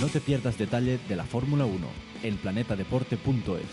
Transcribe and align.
No 0.00 0.08
te 0.08 0.20
pierdas 0.20 0.58
detalle 0.58 0.98
de 1.08 1.16
la 1.16 1.24
Fórmula 1.24 1.64
1 1.64 1.86
en 2.22 2.36
planetadeporte.es. 2.36 3.64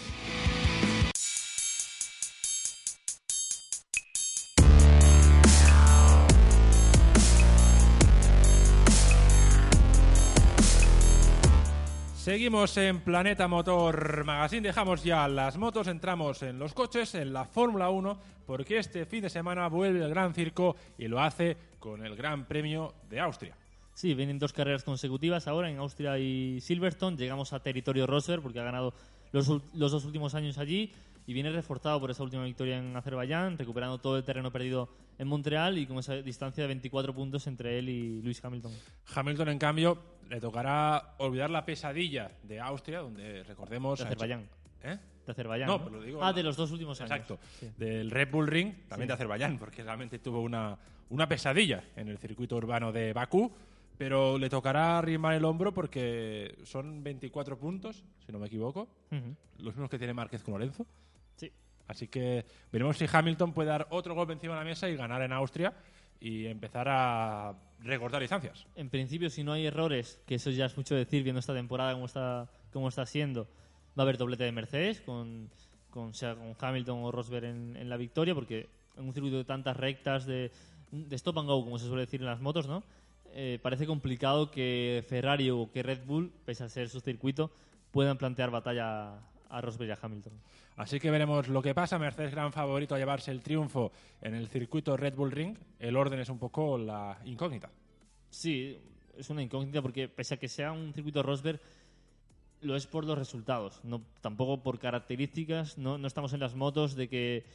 Seguimos 12.15 12.77
en 12.77 13.01
Planeta 13.01 13.49
Motor 13.49 14.23
Magazine, 14.23 14.61
dejamos 14.61 15.03
ya 15.03 15.27
las 15.27 15.57
motos, 15.57 15.87
entramos 15.87 16.41
en 16.41 16.57
los 16.57 16.73
coches, 16.73 17.15
en 17.15 17.33
la 17.33 17.43
Fórmula 17.43 17.89
1, 17.89 18.17
porque 18.45 18.77
este 18.77 19.05
fin 19.05 19.23
de 19.23 19.29
semana 19.29 19.67
vuelve 19.67 20.01
el 20.01 20.09
Gran 20.09 20.33
Circo 20.33 20.77
y 20.97 21.09
lo 21.09 21.19
hace 21.19 21.57
con 21.79 22.05
el 22.05 22.15
Gran 22.15 22.47
Premio 22.47 22.95
de 23.09 23.19
Austria. 23.19 23.57
Sí, 23.93 24.13
vienen 24.15 24.39
dos 24.39 24.53
carreras 24.53 24.83
consecutivas 24.83 25.47
ahora 25.47 25.69
en 25.69 25.77
Austria 25.77 26.17
y 26.17 26.59
Silverstone. 26.61 27.15
Llegamos 27.17 27.53
a 27.53 27.59
territorio 27.61 28.07
Rosberg 28.07 28.41
porque 28.41 28.59
ha 28.59 28.63
ganado 28.63 28.93
los, 29.31 29.47
los 29.73 29.91
dos 29.91 30.05
últimos 30.05 30.33
años 30.35 30.57
allí 30.57 30.91
y 31.25 31.33
viene 31.33 31.51
reforzado 31.51 31.99
por 32.01 32.11
esa 32.11 32.23
última 32.23 32.43
victoria 32.43 32.77
en 32.77 32.95
Azerbaiyán, 32.95 33.57
recuperando 33.57 33.97
todo 33.99 34.17
el 34.17 34.23
terreno 34.23 34.51
perdido 34.51 34.89
en 35.19 35.27
Montreal 35.27 35.77
y 35.77 35.85
con 35.85 35.99
esa 35.99 36.15
distancia 36.15 36.63
de 36.63 36.67
24 36.69 37.13
puntos 37.13 37.45
entre 37.47 37.77
él 37.79 37.87
y 37.87 38.21
Lewis 38.21 38.43
Hamilton. 38.43 38.71
Hamilton, 39.15 39.49
en 39.49 39.59
cambio, 39.59 39.97
le 40.29 40.41
tocará 40.41 41.13
olvidar 41.19 41.49
la 41.51 41.63
pesadilla 41.63 42.31
de 42.43 42.59
Austria, 42.59 42.99
donde 42.99 43.43
recordemos. 43.43 43.99
De 43.99 44.05
Azerbaiyán. 44.05 44.49
¿Eh? 44.83 44.97
De 45.25 45.31
Azerbaiyán. 45.31 45.67
No, 45.67 45.77
¿no? 45.77 45.83
pero 45.85 45.97
lo 45.97 46.03
digo- 46.03 46.23
ah, 46.23 46.33
de 46.33 46.43
los 46.43 46.57
dos 46.57 46.71
últimos 46.71 46.99
años. 46.99 47.11
Exacto. 47.11 47.39
Sí. 47.59 47.69
Del 47.77 48.09
Red 48.11 48.29
Bull 48.31 48.47
Ring, 48.47 48.73
también 48.89 49.05
Sí. 49.05 49.09
de 49.09 49.13
Azerbaiyán, 49.13 49.57
porque 49.59 49.83
realmente 49.83 50.19
tuvo 50.19 50.41
una, 50.41 50.77
una 51.11 51.27
pesadilla 51.29 51.83
en 51.95 52.09
el 52.09 52.17
circuito 52.17 52.55
urbano 52.57 52.91
de 52.91 53.13
Bakú. 53.13 53.49
Pero 54.03 54.37
le 54.37 54.49
tocará 54.49 54.97
arrimar 54.97 55.33
el 55.33 55.45
hombro 55.45 55.73
porque 55.73 56.57
son 56.65 57.01
24 57.01 57.57
puntos, 57.57 58.03
si 58.25 58.33
no 58.33 58.37
me 58.37 58.47
equivoco. 58.47 58.89
Ujú. 59.09 59.33
Los 59.59 59.75
mismos 59.75 59.89
que 59.89 59.97
tiene 59.97 60.13
Márquez 60.13 60.43
con 60.43 60.55
Lorenzo. 60.55 60.85
Sí. 61.37 61.49
Así 61.87 62.09
que 62.09 62.43
veremos 62.69 62.97
si 62.97 63.05
Hamilton 63.09 63.53
puede 63.53 63.69
dar 63.69 63.87
otro 63.91 64.13
golpe 64.13 64.33
encima 64.33 64.55
de 64.55 64.59
la 64.59 64.65
mesa 64.65 64.89
y 64.89 64.97
ganar 64.97 65.21
en 65.21 65.31
Austria 65.31 65.73
y 66.19 66.47
empezar 66.47 66.89
a 66.89 67.55
recortar 67.79 68.19
distancias. 68.19 68.67
En 68.75 68.89
principio, 68.89 69.29
si 69.29 69.41
no 69.41 69.53
hay 69.53 69.67
errores, 69.67 70.21
que 70.25 70.35
eso 70.35 70.49
ya 70.49 70.65
es 70.65 70.75
mucho 70.75 70.95
decir 70.95 71.23
viendo 71.23 71.39
esta 71.39 71.53
temporada 71.53 71.93
como 71.93 72.07
está, 72.07 72.49
como 72.73 72.89
está 72.89 73.05
siendo, 73.05 73.45
va 73.97 73.99
a 73.99 74.01
haber 74.01 74.17
doblete 74.17 74.43
de 74.43 74.51
Mercedes 74.51 74.99
con, 74.99 75.49
con, 75.89 76.13
sea 76.13 76.35
con 76.35 76.57
Hamilton 76.59 77.05
o 77.05 77.11
Rosberg 77.13 77.45
en, 77.45 77.77
en 77.77 77.87
la 77.87 77.95
victoria, 77.95 78.35
porque 78.35 78.67
en 78.97 79.05
un 79.05 79.13
circuito 79.13 79.37
de 79.37 79.45
tantas 79.45 79.77
rectas, 79.77 80.25
de, 80.25 80.51
de 80.91 81.15
stop 81.15 81.39
and 81.39 81.47
go, 81.47 81.63
como 81.63 81.79
se 81.79 81.87
suele 81.87 82.01
decir 82.01 82.19
en 82.19 82.27
las 82.27 82.41
motos, 82.41 82.67
¿no? 82.67 82.83
Eh, 83.35 83.59
parece 83.61 83.87
complicado 83.87 84.51
que 84.51 85.03
Ferrari 85.07 85.49
o 85.49 85.71
que 85.71 85.81
Red 85.81 86.05
Bull, 86.05 86.31
pese 86.45 86.63
a 86.63 86.69
ser 86.69 86.87
su 86.89 86.99
circuito, 86.99 87.51
puedan 87.91 88.17
plantear 88.17 88.51
batalla 88.51 89.19
a 89.49 89.61
Rosberg 89.61 89.89
y 89.89 89.91
a 89.91 89.99
Hamilton. 89.99 90.33
Así 90.75 90.99
que 90.99 91.11
veremos 91.11 91.47
lo 91.47 91.61
que 91.61 91.73
pasa. 91.73 91.97
Mercedes 91.97 92.31
gran 92.31 92.51
favorito 92.51 92.95
a 92.95 92.99
llevarse 92.99 93.31
el 93.31 93.41
triunfo 93.41 93.91
en 94.21 94.35
el 94.35 94.47
circuito 94.47 94.97
Red 94.97 95.15
Bull 95.15 95.31
Ring. 95.31 95.57
El 95.79 95.95
orden 95.95 96.19
es 96.19 96.29
un 96.29 96.39
poco 96.39 96.77
la 96.77 97.19
incógnita. 97.25 97.69
Sí, 98.29 98.77
es 99.17 99.29
una 99.29 99.41
incógnita 99.41 99.81
porque 99.81 100.07
pese 100.07 100.35
a 100.35 100.37
que 100.37 100.47
sea 100.47 100.71
un 100.71 100.93
circuito 100.93 101.21
Rosberg, 101.23 101.59
lo 102.61 102.75
es 102.75 102.87
por 102.87 103.05
los 103.05 103.17
resultados, 103.17 103.79
no 103.83 104.01
tampoco 104.21 104.63
por 104.63 104.79
características. 104.79 105.77
No, 105.77 105.97
no 105.97 106.07
estamos 106.07 106.33
en 106.33 106.39
las 106.39 106.55
motos 106.55 106.95
de 106.95 107.09
que 107.09 107.45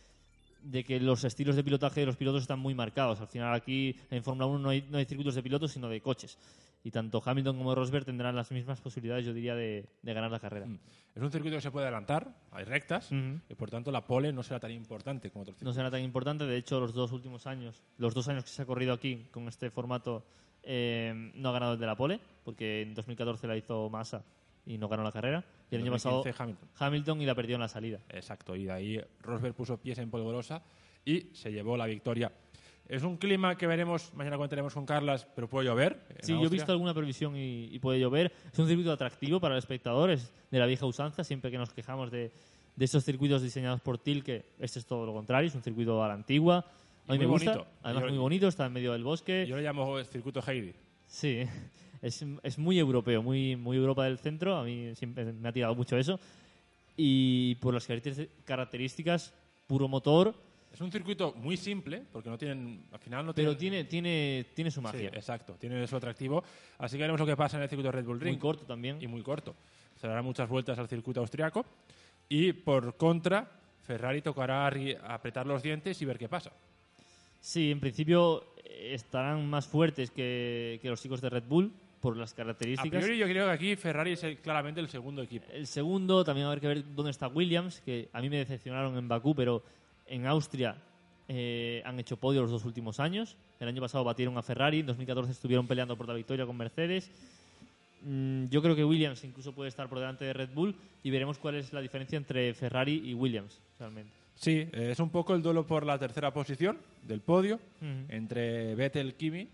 de 0.63 0.85
que 0.85 1.01
los 1.01 1.25
estilos 1.25 1.57
de 1.57 1.65
pilotaje 1.65 2.01
de 2.01 2.07
los 2.07 2.17
pilotos 2.17 2.43
están 2.43 2.59
muy 2.59 2.75
marcados. 2.75 3.21
Al 3.21 3.29
final 3.29 3.55
aquí 3.55 3.97
en 4.11 4.23
Fórmula 4.23 4.47
1 4.47 4.59
no 4.59 4.69
hay, 4.71 4.87
no 4.91 4.99
hay 4.99 5.05
circuitos 5.05 5.35
de 5.35 5.43
pilotos, 5.43 5.73
sino 5.73 5.89
de 5.89 6.01
coches. 6.01 6.39
Y 6.85 6.91
tanto 6.91 7.23
Hamilton 7.25 7.59
como 7.59 7.75
Rosberg 7.75 8.05
tendrán 8.05 8.37
las 8.37 8.51
mismas 8.53 8.81
posibilidades, 8.81 9.27
yo 9.27 9.33
diría, 9.33 9.55
de, 9.55 9.87
de 10.01 10.15
ganar 10.15 10.31
la 10.31 10.39
carrera. 10.39 10.67
Es 11.15 11.23
un 11.23 11.31
circuito 11.31 11.57
que 11.57 11.61
se 11.61 11.71
puede 11.73 11.87
adelantar, 11.87 12.33
hay 12.53 12.65
rectas, 12.65 13.11
y 13.11 13.55
por 13.55 13.69
tanto 13.69 13.91
la 13.91 14.07
pole 14.07 14.33
no 14.33 14.45
será 14.45 14.61
tan 14.61 14.71
importante 14.71 15.31
como 15.31 15.43
otros 15.43 15.55
no 15.55 15.59
circuitos. 15.59 15.75
será 15.75 15.91
tan 15.91 16.03
importante. 16.03 16.45
De 16.45 16.57
hecho, 16.57 16.79
los 16.79 16.95
dos 16.95 17.11
últimos 17.11 17.47
años, 17.49 17.83
los 17.99 18.15
dos 18.15 18.29
años 18.29 18.45
que 18.45 18.51
se 18.51 18.63
ha 18.63 18.67
corrido 18.67 18.93
aquí 18.93 19.27
con 19.33 19.49
este 19.49 19.71
formato, 19.71 20.25
eh, 20.63 21.33
no 21.35 21.49
ha 21.49 21.53
ganado 21.53 21.73
el 21.73 21.81
de 21.81 21.87
la 21.87 21.97
pole, 21.97 22.21
porque 22.45 22.83
en 22.83 22.95
2014 22.95 23.47
la 23.49 23.57
hizo 23.57 23.91
Massa 23.91 24.25
y 24.69 24.79
no 24.79 24.89
ganó 24.89 25.03
la 25.03 25.11
carrera. 25.13 25.45
Y 25.71 25.75
el 25.75 25.83
año 25.83 25.93
pasado 25.93 26.17
2015 26.19 26.43
Hamilton. 26.43 26.69
Hamilton 26.79 27.23
y 27.23 27.27
la 27.27 27.35
perdió 27.35 27.55
en 27.57 27.61
la 27.63 27.69
salida. 27.69 28.01
Exacto, 28.11 28.55
y 28.55 28.65
de 28.67 28.73
ahí 28.73 29.01
Rosberg 29.23 29.55
puso 29.55 29.77
pies 29.79 29.99
en 29.99 30.11
polvorosa 30.11 30.63
y 31.05 31.31
se 31.33 31.51
llevó 31.51 31.77
la 31.77 31.87
victoria. 31.87 32.31
Es 32.87 33.03
un 33.03 33.19
clima 33.19 33.57
que 33.59 33.67
veremos, 33.67 34.15
mañana 34.15 34.37
comentaremos 34.37 34.73
con 34.73 34.87
Carlas, 34.87 35.27
pero 35.35 35.47
puede 35.49 35.67
llover. 35.67 36.01
Sí, 36.21 36.33
yo 36.33 36.39
he 36.39 36.43
Austria. 36.43 36.51
visto 36.63 36.73
alguna 36.73 36.95
previsión 36.95 37.37
y, 37.37 37.65
y 37.67 37.79
puede 37.81 38.01
llover. 38.01 38.33
Es 38.51 38.59
un 38.59 38.67
circuito 38.67 38.93
atractivo 38.93 39.41
para 39.41 39.55
el 39.55 39.59
espectador, 39.59 40.11
es 40.11 40.33
de 40.51 40.59
la 40.59 40.65
vieja 40.67 40.87
usanza, 40.87 41.23
siempre 41.23 41.51
que 41.51 41.59
nos 41.59 41.71
quejamos 41.73 42.11
de, 42.11 42.33
de 42.77 42.85
esos 42.87 43.05
circuitos 43.05 43.43
diseñados 43.43 43.83
por 43.83 43.99
TIL, 43.99 44.25
que 44.25 44.47
este 44.59 44.79
es 44.79 44.87
todo 44.87 45.05
lo 45.05 45.13
contrario, 45.13 45.49
es 45.49 45.55
un 45.55 45.63
circuito 45.63 46.03
a 46.03 46.09
la 46.09 46.15
antigua. 46.15 46.65
A 47.07 47.13
mí 47.13 47.19
muy 47.19 47.27
me 47.27 47.27
gusta, 47.27 47.51
bonito. 47.53 47.71
además 47.83 48.03
Yo- 48.05 48.09
muy 48.11 48.19
bonito, 48.19 48.49
está 48.49 48.65
en 48.67 48.73
medio 48.73 48.93
del 48.93 49.05
bosque. 49.05 49.47
Yo 49.47 49.57
lo 49.57 49.63
llamo 49.63 49.99
el 49.99 50.07
circuito 50.07 50.41
Heidi. 50.47 50.73
Sí, 51.07 51.43
es, 52.03 52.25
es 52.43 52.59
muy 52.59 52.79
europeo, 52.79 53.23
muy, 53.23 53.57
muy 53.57 53.77
Europa 53.77 54.05
del 54.05 54.19
centro. 54.19 54.57
A 54.57 54.65
mí 54.65 54.95
siempre 54.95 55.25
me 55.33 55.49
ha 55.49 55.53
tirado 55.53 55.75
mucho 55.75 55.97
eso. 55.97 56.19
Y 56.97 57.55
por 57.57 57.75
las 57.75 57.87
características, 58.45 59.33
puro 59.67 59.87
motor, 59.89 60.35
Es 60.73 60.81
un 60.81 60.93
circuito 60.93 61.33
muy 61.35 61.57
simple, 61.57 62.03
porque 62.13 62.29
no 62.29 62.37
tienen, 62.37 62.85
al 62.93 62.99
final 62.99 63.25
no 63.27 63.35
pero 63.35 63.57
tienen... 63.57 63.89
tiene, 63.89 64.45
tiene, 64.45 64.47
tiene 64.55 64.71
su 64.71 64.81
Sí, 64.81 64.85
magia. 64.85 65.09
exacto, 65.15 65.55
tiene 65.59 65.87
su 65.87 65.97
atractivo. 65.97 66.43
Así 66.79 66.97
que 66.97 67.03
veremos 67.03 67.21
lo 67.21 67.27
que 67.27 67.37
pasa 67.37 67.57
en 67.57 67.63
el 67.63 67.69
circuito 67.69 67.91
Red 67.91 68.05
Bull 68.05 68.21
Ring. 68.21 68.35
muy 68.35 68.41
corto 68.41 68.65
también. 68.67 68.99
y 69.01 69.07
muy 69.07 69.23
corto. 69.23 69.55
Se 69.97 70.07
darán 70.07 70.25
muchas 70.25 70.49
vueltas 70.49 70.79
al 70.79 70.89
circuito 70.89 71.21
austriaco. 71.21 71.65
Y 72.29 72.53
por 72.53 72.97
contra, 72.97 73.49
Ferrari 73.87 74.21
tocará 74.21 74.67
apretar 74.67 75.47
los 75.47 75.63
dientes 75.63 76.01
y 76.03 76.05
ver 76.05 76.19
qué 76.19 76.29
pasa. 76.29 76.53
Sí, 77.41 77.71
en 77.71 77.81
principio 77.81 78.45
eh, 78.65 78.91
estarán 78.95 79.49
más 79.49 79.67
fuertes 79.67 80.11
que, 80.11 80.79
que 80.83 80.91
los 80.91 81.01
chicos 81.01 81.21
de 81.21 81.31
Red 81.31 81.45
Bull 81.49 81.73
por 82.01 82.17
las 82.17 82.33
A 82.33 82.37
características. 82.37 83.01
priori 83.03 83.19
yo 83.19 83.27
creo 83.27 83.47
que 83.47 83.53
aquí 83.53 83.77
Ferrari 83.77 84.13
es 84.13 84.23
el- 84.25 84.39
claramente 84.39 84.81
el 84.81 84.89
segundo 84.89 85.23
equipo. 85.23 85.47
El 85.53 85.67
segundo, 85.67 86.25
también 86.25 86.47
va 86.47 86.51
a 86.51 86.53
haber 86.53 86.61
que 86.61 86.69
ver 86.69 86.85
dónde 86.95 87.11
está 87.11 87.29
Williams, 87.29 87.81
que 87.81 88.09
a 88.13 88.21
mí 88.21 88.29
me 88.31 88.37
decepcionaron 88.39 88.97
en 88.97 89.09
Bakú, 89.09 89.35
pero 89.35 89.63
en 90.07 90.27
Austria 90.27 90.77
eh, 91.29 91.83
han 91.85 91.99
hecho 92.01 92.17
podio 92.17 92.41
los 92.41 92.51
dos 92.51 92.65
últimos 92.65 93.01
años. 93.01 93.37
El 93.61 93.69
año 93.69 93.83
pasado 93.83 94.03
batieron 94.05 94.39
a 94.39 94.43
Ferrari, 94.43 94.81
en 94.81 94.87
2014 94.87 95.33
estuvieron 95.33 95.67
peleando 95.67 95.97
por 95.97 96.09
la 96.09 96.15
victoria 96.15 96.47
con 96.47 96.57
Mercedes. 96.57 97.11
Mm, 98.03 98.47
yo 98.47 98.63
creo 98.63 98.77
que 98.77 98.85
Williams 98.85 99.25
incluso 99.25 99.53
puede 99.53 99.69
estar 99.69 99.89
por 99.89 99.99
delante 99.99 100.25
de 100.25 100.33
Red 100.33 100.51
Bull 100.55 100.75
y 101.03 101.11
veremos 101.11 101.37
cuál 101.39 101.57
es 101.57 101.73
la 101.73 101.81
diferencia 101.81 102.17
entre 102.17 102.55
Ferrari 102.55 103.03
y 103.05 103.13
Williams 103.15 103.61
realmente. 103.79 104.13
Sí, 104.37 104.53
eh, 104.73 104.91
es 104.93 105.01
un 105.01 105.11
poco 105.11 105.35
el 105.35 105.43
duelo 105.43 105.67
por 105.67 105.85
la 105.85 105.99
tercera 105.99 106.33
posición 106.33 106.79
del 107.03 107.21
podio 107.21 107.57
Ujú. 107.57 108.05
entre 108.09 108.75
Vettel, 108.77 109.15
Kimi 109.15 109.49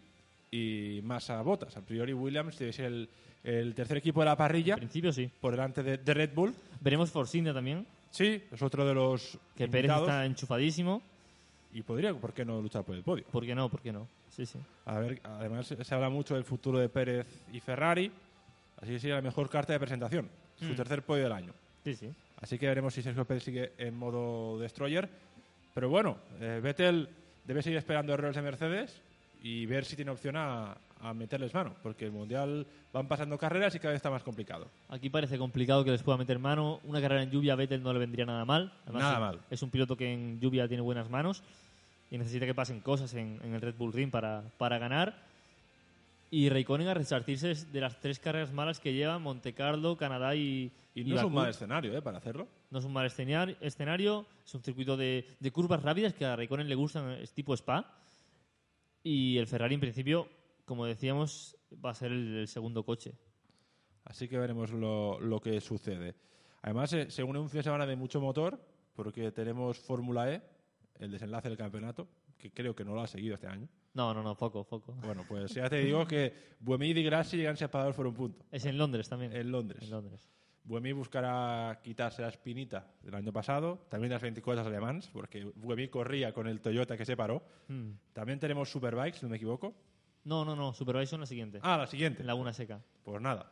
y 0.55 1.01
Massa 1.03 1.41
Bottas. 1.43 1.77
A 1.77 1.81
priori 1.81 2.13
Williams 2.13 2.59
debe 2.59 2.73
ser 2.73 2.87
el, 2.87 3.09
el 3.43 3.75
tercer 3.75 3.97
equipo 3.97 4.21
de 4.21 4.27
la 4.27 4.37
parrilla 4.37 4.75
En 4.75 4.81
principio 4.81 5.13
sí. 5.13 5.29
por 5.41 5.53
delante 5.53 5.83
de, 5.83 5.99
de 5.99 6.15
Red 6.15 6.31
Bull. 6.35 6.55
Veremos 6.81 7.11
Force 7.11 7.37
India 7.39 7.53
también, 7.53 7.87
Sí, 8.11 8.41
es 8.53 8.63
otro 8.63 8.87
de 8.87 8.95
los 8.95 9.37
que 9.57 9.67
Pérez 9.67 9.87
invitados 9.91 10.09
está 10.09 10.25
enchufadísimo. 10.25 11.03
y 11.73 11.83
podría, 11.83 12.15
¿por 12.15 12.33
qué 12.33 12.45
no 12.45 12.63
luchar 12.63 12.85
por 12.85 12.95
el 12.95 13.03
podio? 13.03 13.25
¿Por 13.25 13.45
qué 13.45 13.55
no? 13.57 13.69
¿Por 13.69 13.81
qué 13.81 13.93
no? 13.93 14.07
Sí, 14.31 14.47
sí. 14.47 14.59
A 14.87 14.99
ver, 15.01 15.21
además 15.25 15.67
se 15.67 15.95
habla 15.95 16.09
mucho 16.11 16.35
del 16.35 16.45
futuro 16.45 16.79
de 16.79 16.89
Pérez 16.89 17.27
y 17.53 17.59
Ferrari, 17.59 18.11
así 18.81 18.93
que 18.93 18.99
sería 19.01 19.17
la 19.17 19.23
mejor 19.23 19.49
carta 19.51 19.73
de 19.73 19.81
presentación, 19.81 20.29
su 20.59 20.67
Mm. 20.67 20.77
tercer 20.77 21.03
podio 21.03 21.25
del 21.25 21.33
año. 21.33 21.53
Sí, 21.83 21.97
sí. 21.97 22.09
Así 22.41 22.57
que 22.59 22.67
veremos 22.69 22.95
si 22.95 23.03
Sergio 23.03 23.25
Pérez 23.25 23.43
sigue 23.43 23.73
en 23.79 23.97
modo 23.97 24.59
destroyer. 24.61 25.09
Pero 25.75 25.89
bueno, 25.89 26.17
eh, 26.41 26.61
Vettel 26.63 27.09
debe 27.45 27.63
seguir 27.63 27.79
esperando 27.79 28.13
errores 28.15 28.37
de 28.37 28.43
Mercedes 28.43 29.01
y 29.45 29.67
ver 29.67 29.85
si 29.85 29.95
tiene 29.95 30.11
opción 30.11 30.37
a, 30.37 30.75
a 31.03 31.13
meterles 31.13 31.53
mano, 31.53 31.75
porque 31.83 32.07
el 32.07 32.13
Mundial 32.13 32.67
van 32.95 33.07
pasando 33.07 33.37
carreras 33.37 33.75
y 33.75 33.79
cada 33.79 33.93
vez 33.93 33.99
está 33.99 34.09
más 34.09 34.23
complicado. 34.23 34.69
Aquí 34.89 35.11
parece 35.11 35.37
complicado 35.37 35.85
que 35.85 35.91
les 35.91 36.03
pueda 36.03 36.17
meter 36.17 36.39
mano. 36.39 36.81
Una 36.85 36.99
carrera 36.99 37.23
en 37.23 37.31
lluvia 37.31 37.53
a 37.53 37.57
Vettel 37.57 37.83
no 37.83 37.93
le 37.93 37.99
vendría 37.99 38.25
nada 38.25 38.47
mal. 38.47 38.73
Nada 38.91 39.13
es, 39.13 39.21
mal. 39.21 39.41
Es 39.51 39.63
un 39.63 39.69
piloto 39.69 39.99
que 39.99 40.11
en 40.11 40.41
lluvia 40.41 40.67
tiene 40.67 40.81
buenas 40.81 41.11
manos 41.11 41.43
y 42.11 42.17
necesita 42.17 42.47
que 42.47 42.55
pasen 42.55 42.81
cosas 42.81 43.13
en, 43.13 43.39
en 43.45 43.53
el 43.53 43.61
Red 43.61 43.75
Bull 43.77 43.93
Ring 43.93 44.11
para, 44.11 44.45
para 44.57 44.79
ganar. 44.79 45.15
Y 46.31 46.49
Raikkonen 46.49 46.89
a 46.89 46.95
resartirse 46.95 47.55
de 47.55 47.81
las 47.83 48.01
tres 48.01 48.19
carreras 48.19 48.51
malas 48.51 48.81
que 48.81 48.95
lleva 48.95 49.19
Monte 49.19 49.53
Carlo, 49.53 49.99
Canadá 49.99 50.35
y, 50.35 50.73
Y 50.95 51.03
y 51.03 51.05
no 51.05 51.17
es 51.17 51.23
un 51.23 51.35
mal 51.35 51.51
escenario 51.51 51.95
¿eh? 51.95 52.01
para 52.01 52.17
hacerlo. 52.17 52.49
No 52.71 52.79
es 52.79 52.85
un 52.87 52.95
mal 52.95 53.05
escenario 53.05 54.27
es 54.47 54.55
un 54.55 54.63
circuito 54.63 54.97
de, 54.97 55.27
de 55.39 55.51
curvas 55.51 55.83
rápidas 55.83 56.15
que 56.15 56.25
a 56.25 56.35
Raikkonen 56.35 56.67
le 56.67 56.75
gustan, 56.75 57.11
es 57.11 57.31
tipo 57.33 57.53
Spa. 57.53 57.85
Y 59.05 59.39
el 59.39 59.47
Ferrari, 59.47 59.75
en 59.75 59.81
principio, 59.81 60.29
como 60.65 60.87
decíamos, 60.87 61.57
va 61.73 61.91
a 61.91 61.95
ser 61.95 62.11
el, 62.11 62.39
el 62.39 62.49
segundo 62.49 62.85
coche. 62.85 63.15
Así 64.03 64.29
que 64.29 64.39
veremos 64.39 64.73
lo, 64.73 65.21
lo 65.21 65.41
que 65.41 65.61
sucede. 65.61 66.17
Además, 66.63 66.93
eh, 66.95 67.11
se 67.11 67.23
une 67.23 67.39
un 67.39 67.49
fin 67.49 67.59
de 67.59 67.65
semana 67.65 67.87
de 67.87 67.95
mucho 67.95 68.21
motor, 68.21 68.59
porque 68.95 69.31
tenemos 69.31 69.79
Fórmula 69.79 70.33
E, 70.33 70.43
el 70.99 71.11
desenlace 71.11 71.49
del 71.49 71.59
campeonato, 71.59 72.09
que 72.39 72.51
creo 72.51 72.75
que 72.75 72.85
no 72.85 72.95
lo 72.95 73.03
ha 73.03 73.07
seguido 73.07 73.35
este 73.35 73.47
año. 73.47 73.69
No, 73.93 74.13
no, 74.13 74.23
no, 74.23 74.37
poco, 74.37 74.65
poco. 74.65 74.93
Bueno, 74.95 75.25
pues 75.29 75.55
ya 75.55 75.69
te 75.69 75.79
digo 75.79 76.07
que 76.07 76.33
Buemi 76.61 76.89
y 76.89 77.03
Grassi 77.05 77.37
llegan 77.37 77.57
separados 77.57 77.95
por 77.95 78.07
un 78.07 78.15
punto. 78.15 78.45
Es 78.51 78.65
en 78.65 78.77
Londres 78.77 79.09
también. 79.09 79.33
En 79.37 79.53
Londres. 79.53 79.83
En 79.83 79.91
Londres. 79.91 80.29
Buemi 80.65 80.93
buscará 80.93 81.79
quitarse 81.83 82.23
la 82.23 82.29
espinita 82.29 82.87
del 83.03 83.15
año 83.15 83.33
pasado, 83.33 83.87
también 83.91 84.13
las 84.13 84.23
24 84.23 84.65
alemans, 84.65 85.09
porque 85.09 85.45
Buemi 85.57 85.89
corría 85.89 86.33
con 86.33 86.49
el 86.49 86.61
Toyota 86.63 86.97
que 86.97 87.05
se 87.05 87.17
paró. 87.17 87.43
Mm. 87.69 87.91
También 88.15 88.39
tenemos 88.39 88.71
Superbikes, 88.71 89.19
si 89.19 89.27
no 89.27 89.31
me 89.31 89.37
equivoco. 89.37 89.75
No, 90.25 90.43
no, 90.43 90.57
no, 90.57 90.73
Supervision 90.73 91.21
la 91.21 91.27
siguiente. 91.27 91.61
Ah, 91.63 91.77
la 91.77 91.87
siguiente. 91.87 92.23
En 92.23 92.27
Laguna 92.27 92.55
Seca. 92.55 92.81
Pues 93.03 93.21
nada. 93.21 93.51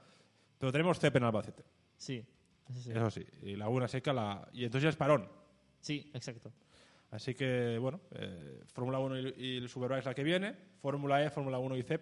Pero 0.59 0.73
tenemos 0.73 0.99
CEP 0.99 1.17
en 1.17 1.25
Albacete. 1.25 1.65
Sí, 1.97 2.25
eso 2.71 2.81
sí. 2.81 2.91
Eso 2.91 3.11
sí. 3.11 3.27
Y 3.43 3.57
Laguna 3.57 3.89
Seca, 3.89 4.15
la... 4.15 4.49
y 4.53 4.65
entonces 4.65 4.85
ya 4.85 4.89
es 4.89 4.97
parón. 4.97 5.29
Sí, 5.81 6.11
exacto. 6.15 6.51
Así 7.11 7.35
que, 7.35 7.77
bueno, 7.79 8.01
eh, 8.13 8.63
Fórmula 8.73 8.99
1 9.01 9.19
y, 9.19 9.35
y 9.37 9.57
el 9.59 9.69
Superbikes 9.69 10.07
la 10.07 10.15
que 10.15 10.25
viene, 10.25 10.57
Fórmula 10.81 11.23
E, 11.23 11.29
Fórmula 11.29 11.59
1 11.59 11.77
y 11.77 11.83
CEP 11.83 12.01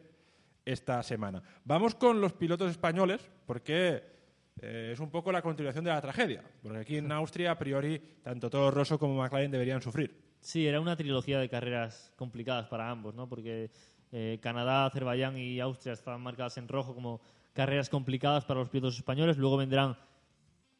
esta 0.64 1.02
semana. 1.02 1.42
Vamos 1.64 1.96
con 1.96 2.20
los 2.20 2.32
pilotos 2.32 2.70
españoles, 2.70 3.28
porque 3.46 4.19
eh, 4.62 4.90
es 4.92 5.00
un 5.00 5.10
poco 5.10 5.32
la 5.32 5.42
continuación 5.42 5.84
de 5.84 5.90
la 5.90 6.00
tragedia. 6.00 6.42
Porque 6.62 6.78
aquí 6.78 6.96
en 6.98 7.10
Austria, 7.12 7.52
a 7.52 7.58
priori, 7.58 7.98
tanto 8.22 8.50
Toro 8.50 8.70
Rosso 8.70 8.98
como 8.98 9.14
McLaren 9.14 9.50
deberían 9.50 9.80
sufrir. 9.80 10.36
Sí, 10.40 10.66
era 10.66 10.80
una 10.80 10.96
trilogía 10.96 11.38
de 11.38 11.48
carreras 11.48 12.12
complicadas 12.16 12.66
para 12.68 12.90
ambos, 12.90 13.14
¿no? 13.14 13.28
Porque 13.28 13.70
eh, 14.12 14.38
Canadá, 14.42 14.86
Azerbaiyán 14.86 15.36
y 15.36 15.60
Austria 15.60 15.92
estaban 15.92 16.20
marcadas 16.20 16.58
en 16.58 16.68
rojo 16.68 16.94
como 16.94 17.20
carreras 17.52 17.88
complicadas 17.88 18.44
para 18.44 18.60
los 18.60 18.68
pilotos 18.68 18.96
españoles. 18.96 19.36
Luego 19.38 19.56
vendrán 19.56 19.96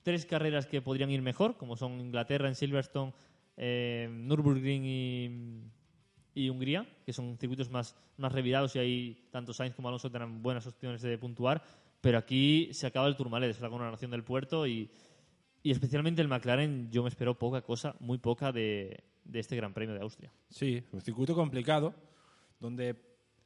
tres 0.03 0.26
carreras 0.26 0.67
que 0.67 0.83
podrían 0.83 1.11
ir 1.11 1.23
mejor, 1.23 1.56
como 1.56 1.76
son 1.76 2.00
Inglaterra 2.00 2.49
en 2.49 2.55
Silverstone, 2.55 3.12
eh, 3.56 4.09
Nürburgring 4.11 4.85
y, 4.85 5.62
y 6.35 6.49
Hungría, 6.49 6.87
que 7.05 7.12
son 7.12 7.37
circuitos 7.38 7.71
más, 7.71 7.97
más 8.17 8.33
revirados 8.33 8.76
y 8.76 8.79
ahí 8.79 9.29
tanto 9.31 9.53
Sainz 9.53 9.75
como 9.75 9.88
Alonso 9.88 10.11
tendrán 10.11 10.43
buenas 10.43 10.67
opciones 10.67 11.03
de 11.03 11.19
puntuar. 11.19 11.62
Pero 12.00 12.19
aquí 12.19 12.69
se 12.73 12.87
acaba 12.87 13.06
el 13.08 13.17
Tourmalet, 13.17 13.50
es 13.50 13.61
la 13.61 13.69
coronación 13.69 14.11
del 14.11 14.25
puerto 14.25 14.67
y, 14.67 14.91
y 15.62 15.70
especialmente 15.70 16.23
el 16.23 16.29
McLaren, 16.29 16.91
yo 16.91 17.02
me 17.02 17.08
espero 17.08 17.38
poca 17.38 17.61
cosa, 17.62 17.94
muy 18.00 18.19
poca 18.19 18.52
de, 18.52 19.05
de 19.25 19.41
este 19.41 19.56
Gran 19.56 19.75
Premio 19.75 19.94
de 19.94 20.00
Austria. 20.00 20.32
Sí, 20.49 20.82
un 20.93 21.00
circuito 21.02 21.35
complicado, 21.35 21.94
donde 22.58 22.97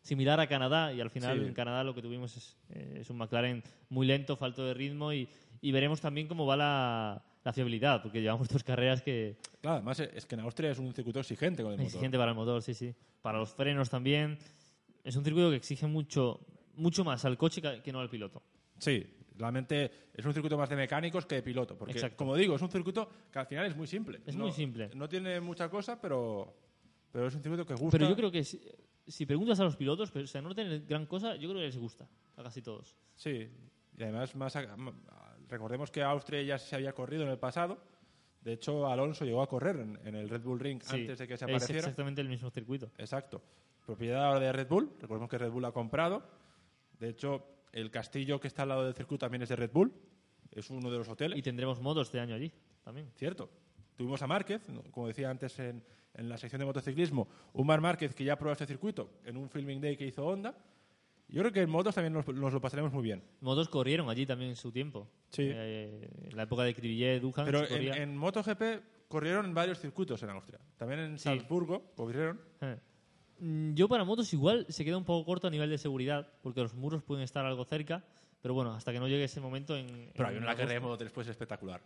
Similar 0.02 0.38
a 0.38 0.46
Canadá, 0.46 0.92
y 0.92 1.00
al 1.00 1.08
final 1.10 1.40
Sí. 1.40 1.46
en 1.46 1.54
Canadá 1.54 1.82
lo 1.82 1.94
que 1.94 2.02
tuvimos 2.02 2.36
es, 2.36 2.58
eh, 2.68 2.98
es 3.00 3.08
un 3.10 3.16
McLaren 3.16 3.62
muy 3.88 4.06
lento, 4.06 4.36
falto 4.36 4.64
de 4.64 4.74
ritmo, 4.74 5.12
y, 5.14 5.26
y 5.62 5.72
veremos 5.72 6.00
también 6.02 6.28
cómo 6.28 6.44
va 6.44 6.56
la, 6.58 7.24
la 7.42 7.52
fiabilidad, 7.54 8.02
porque 8.02 8.20
llevamos 8.20 8.48
dos 8.48 8.62
carreras 8.62 9.00
que 9.02 9.38
Claro, 9.62 9.76
además 9.76 9.98
es 10.00 10.26
que 10.26 10.34
en 10.34 10.42
Austria 10.42 10.70
es 10.70 10.78
un 10.78 10.92
circuito 10.92 11.20
exigente 11.20 11.62
con 11.62 11.72
el 11.72 11.78
motor. 11.78 11.86
exigente 11.86 12.18
para 12.18 12.32
el 12.32 12.36
motor, 12.36 12.60
sí, 12.62 12.74
sí. 12.74 12.94
Para 13.22 13.38
los 13.38 13.50
frenos 13.54 13.88
también. 13.88 14.36
Es 15.04 15.16
un 15.16 15.24
circuito 15.24 15.48
que 15.48 15.56
exige 15.56 15.86
mucho, 15.86 16.38
mucho 16.76 17.05
más 17.05 17.25
al 17.25 17.37
coche 17.38 17.61
que 17.82 17.93
no 17.93 18.00
al 18.00 18.09
piloto. 18.11 18.43
Sí, 18.79 19.06
realmente 19.37 19.91
es 20.15 20.25
un 20.25 20.32
circuito 20.32 20.56
más 20.59 20.69
de 20.69 20.76
mecánicos 20.76 21.26
que 21.26 21.37
de 21.37 21.43
piloto. 21.43 21.76
Porque, 21.76 21.93
Exacto. 21.94 22.17
como 22.17 22.37
digo, 22.37 22.56
es 22.56 22.62
un 22.62 22.71
circuito 22.71 23.09
que 23.31 23.38
al 23.38 23.47
final 23.47 23.67
es 23.67 23.76
muy 23.76 23.87
simple. 23.87 24.21
Es 24.26 24.35
No- 24.37 24.44
muy 24.44 24.53
simple. 24.53 24.91
No 24.94 25.09
tiene 25.09 25.41
mucha 25.41 25.69
cosa, 25.69 26.00
pero, 26.00 26.55
pero 27.12 27.29
es 27.29 27.35
un 27.35 27.43
circuito 27.43 27.65
que 27.67 27.75
gusta. 27.75 27.97
Pero 27.99 28.09
yo 28.11 28.17
creo 28.17 28.31
que 28.31 28.43
si, 28.44 28.61
si 29.06 29.26
preguntas 29.26 29.59
a 29.61 29.64
los 29.64 29.76
pilotos, 29.76 30.11
pero, 30.11 30.25
o 30.25 30.28
sea, 30.28 30.43
no 30.43 30.54
tienen 30.54 30.85
gran 30.87 31.07
cosa, 31.07 31.35
yo 31.37 31.49
creo 31.49 31.61
que 31.61 31.66
les 31.66 31.78
gusta 31.78 32.09
a 32.37 32.43
casi 32.43 32.62
todos. 32.62 32.97
Sí, 33.14 33.49
y 33.97 34.02
además, 34.02 34.35
más 34.35 34.57
recordemos 35.49 35.90
que 35.90 36.02
Austria 36.02 36.43
ya 36.43 36.59
se 36.59 36.75
había 36.76 36.93
corrido 36.93 37.23
en 37.23 37.28
el 37.31 37.38
pasado. 37.38 37.78
De 38.43 38.52
hecho, 38.52 38.87
Alonso 38.88 39.25
llegó 39.25 39.40
a 39.43 39.47
correr 39.49 39.76
en, 39.76 39.99
en 40.04 40.14
el 40.16 40.28
Red 40.28 40.43
Bull 40.43 40.61
Ring 40.61 40.83
Sí, 40.83 40.97
antes 41.02 41.19
de 41.19 41.26
que 41.28 41.37
se 41.37 41.45
es 41.45 41.50
apareciera. 41.50 41.78
exactamente 41.78 42.21
el 42.21 42.28
mismo 42.28 42.50
circuito. 42.50 42.90
Exacto. 42.99 43.40
Propiedad 43.87 44.25
ahora 44.26 44.40
de 44.40 44.52
Red 44.52 44.69
Bull. 44.69 44.90
Recordemos 45.00 45.31
que 45.31 45.38
Red 45.38 45.50
Bull 45.50 45.64
ha 45.64 45.73
comprado. 45.73 46.23
De 47.04 47.11
hecho, 47.11 47.46
el 47.73 47.90
castillo 47.90 48.40
que 48.40 48.49
está 48.49 48.62
al 48.62 48.70
lado 48.70 48.84
del 48.84 48.94
circuito 48.94 49.26
también 49.26 49.42
es 49.42 49.49
de 49.50 49.56
Red 49.56 49.70
Bull. 49.73 49.92
Es 50.50 50.70
uno 50.70 50.90
de 50.90 50.96
los 50.99 51.08
hoteles. 51.08 51.38
Y 51.38 51.42
tendremos 51.42 51.80
modos 51.80 52.08
este 52.08 52.18
año 52.20 52.34
allí 52.34 52.50
también. 52.82 53.11
Cierto. 53.16 53.50
Tuvimos 53.96 54.23
a 54.23 54.26
Márquez, 54.26 54.62
como 54.90 55.06
decía 55.06 55.28
antes 55.30 55.58
en, 55.58 55.84
en 56.14 56.28
la 56.28 56.38
sección 56.38 56.61
de 56.61 56.64
motociclismo, 56.66 57.28
un 57.52 57.66
Mar 57.66 57.80
Márquez 57.80 58.14
que 58.14 58.25
ya 58.25 58.37
probó 58.37 58.52
este 58.52 58.66
circuito 58.66 59.11
en 59.25 59.37
un 59.37 59.49
filming 59.50 59.80
day 59.80 59.96
que 59.96 60.06
hizo 60.06 60.25
Honda. 60.26 60.56
Yo 61.28 61.40
creo 61.40 61.52
que 61.52 61.61
en 61.62 61.70
motos 61.70 61.94
también 61.94 62.12
nos, 62.12 62.26
nos 62.28 62.52
lo 62.52 62.61
pasaremos 62.61 62.92
muy 62.92 63.02
bien. 63.02 63.23
Modos 63.40 63.68
corrieron 63.68 64.08
allí 64.08 64.25
también 64.26 64.50
en 64.50 64.56
su 64.56 64.73
tiempo. 64.73 65.08
Sí. 65.30 65.42
Eh, 65.52 66.08
en 66.30 66.37
la 66.37 66.44
época 66.44 66.62
de 66.64 66.75
Cribillet, 66.75 67.20
Pero 67.44 67.66
en, 67.68 67.92
en 67.94 68.16
MotoGP 68.16 68.62
corrieron 69.08 69.46
en 69.46 69.54
varios 69.54 69.78
circuitos 69.78 70.23
en 70.23 70.30
Austria. 70.30 70.58
También 70.76 71.00
en 71.00 71.18
Sí. 71.18 71.25
Salzburgo 71.25 71.92
corrieron. 71.94 72.40
Eh. 72.62 72.78
Mm, 73.38 73.75
Yo 73.75 73.88
para 73.88 74.05
motos 74.05 74.33
igual 74.33 74.67
se 74.69 74.85
queda 74.85 74.97
un 74.97 75.05
poco 75.05 75.25
corto 75.25 75.47
a 75.49 75.50
nivel 75.50 75.71
de 75.71 75.79
seguridad, 75.79 76.29
porque 76.43 76.61
los 76.61 76.75
muros 76.75 77.03
pueden 77.03 77.25
estar 77.25 77.45
algo 77.45 77.64
cerca, 77.64 78.05
pero 78.41 78.55
bueno, 78.55 78.75
hasta 78.75 78.93
que 78.93 79.00
no 79.00 79.09
llegue 79.09 79.25
ese 79.25 79.41
momento 79.41 79.76
en... 79.76 80.11
Pero 80.14 80.29
hay 80.29 80.37
en 80.37 80.43
una 80.43 80.55
carrera 80.55 80.75
de. 80.75 80.81
Moto 80.81 80.99
3 80.99 81.11
pues 81.12 81.29
espectacular. 81.29 81.81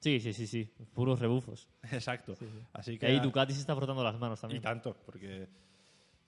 Sí, 0.00 0.20
sí, 0.20 0.32
sí, 0.34 0.46
sí, 0.46 0.70
puros 0.92 1.18
rebufos. 1.18 1.66
Exacto. 1.90 2.34
Así 2.74 2.92
Y 2.92 2.98
que 2.98 3.06
ahí 3.06 3.20
Ducati 3.20 3.54
se 3.54 3.60
está 3.60 3.74
frotando 3.74 4.04
las 4.04 4.18
manos 4.18 4.38
Y 4.38 4.42
también. 4.42 4.62
tanto, 4.62 4.94
porque 5.06 5.48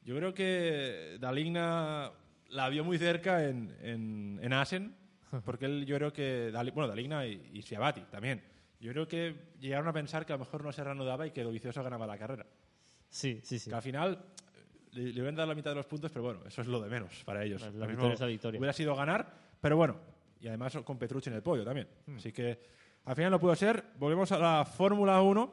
yo 0.02 0.16
creo 0.16 0.32
que 0.32 1.18
Daligna 1.20 2.10
la 2.48 2.68
vio 2.70 2.84
muy 2.84 2.96
cerca 2.96 3.44
en, 3.46 3.76
en, 3.82 4.40
en 4.42 4.52
Asen, 4.54 4.94
porque 5.44 5.66
él, 5.66 5.84
yo 5.84 5.96
creo 5.96 6.12
que, 6.12 6.50
bueno, 6.74 6.88
Daligna 6.88 7.26
y, 7.26 7.50
y 7.52 7.62
Schiavati 7.62 8.02
también. 8.10 8.42
Yo 8.80 8.92
creo 8.92 9.06
que 9.08 9.34
llegaron 9.60 9.88
a 9.88 9.92
pensar 9.92 10.24
que 10.24 10.32
a 10.32 10.36
lo 10.36 10.44
mejor 10.44 10.62
no 10.64 10.72
se 10.72 10.82
reanudaba 10.84 11.26
y 11.26 11.30
que 11.32 11.42
Dovizioso 11.42 11.82
ganaba 11.82 12.06
la 12.06 12.16
carrera. 12.18 12.46
Sí, 13.08 13.40
sí, 13.42 13.58
sí. 13.58 13.70
Que 13.70 13.76
al 13.76 13.82
final 13.82 14.24
le, 14.96 15.04
le 15.12 15.20
hubieran 15.20 15.36
dado 15.36 15.48
la 15.48 15.54
mitad 15.54 15.70
de 15.70 15.76
los 15.76 15.86
puntos, 15.86 16.10
pero 16.10 16.24
bueno, 16.24 16.40
eso 16.46 16.60
es 16.62 16.66
lo 16.68 16.80
de 16.80 16.88
menos 16.90 17.22
para 17.24 17.44
ellos. 17.44 17.60
La- 17.62 17.70
la 17.70 17.86
victoria 17.86 18.14
es 18.14 18.20
la 18.20 18.26
victoria. 18.26 18.58
Hubiera 18.58 18.72
sido 18.72 18.94
ganar, 18.96 19.32
pero 19.60 19.76
bueno, 19.76 19.96
y 20.40 20.48
además 20.48 20.76
con 20.84 20.98
Petrucci 20.98 21.30
en 21.30 21.36
el 21.36 21.42
podio 21.42 21.64
también. 21.64 21.88
Hmm. 22.06 22.16
Así 22.16 22.32
que 22.32 22.58
al 23.04 23.14
final 23.14 23.30
no 23.30 23.38
pudo 23.40 23.54
ser. 23.54 23.84
Volvemos 23.98 24.32
a 24.32 24.38
la 24.38 24.64
Fórmula 24.64 25.20
1 25.22 25.52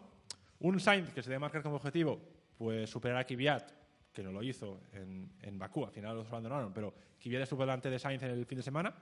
Un 0.60 0.80
Sainz 0.80 1.12
que 1.14 1.22
se 1.22 1.30
debe 1.30 1.40
marcar 1.40 1.62
como 1.62 1.76
objetivo, 1.76 2.20
pues 2.58 2.90
superar 2.90 3.18
a 3.18 3.24
Kvyat, 3.26 3.70
que 4.14 4.24
no 4.24 4.32
lo 4.32 4.42
hizo 4.44 4.80
en, 4.94 5.30
en 5.42 5.60
Bakú, 5.60 5.86
al 5.86 5.92
final 5.92 6.16
los 6.16 6.28
abandonaron, 6.28 6.72
pero 6.74 6.94
Kvyat 7.22 7.44
estuvo 7.44 7.62
delante 7.64 7.90
de 7.90 8.00
Sainz 8.00 8.24
en 8.24 8.32
el 8.32 8.46
fin 8.46 8.58
de 8.58 8.64
semana 8.64 8.94